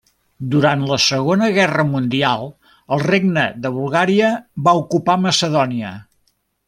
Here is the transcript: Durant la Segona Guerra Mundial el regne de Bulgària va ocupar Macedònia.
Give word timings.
Durant 0.53 0.85
la 0.91 0.95
Segona 1.01 1.49
Guerra 1.57 1.85
Mundial 1.89 2.49
el 2.97 3.03
regne 3.05 3.43
de 3.67 3.73
Bulgària 3.77 4.31
va 4.69 4.75
ocupar 4.81 5.19
Macedònia. 5.27 5.93